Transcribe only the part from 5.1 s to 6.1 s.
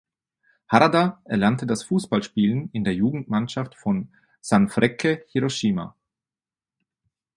Hiroshima.